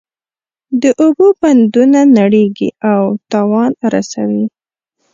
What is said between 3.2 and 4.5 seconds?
تاوان رسوي.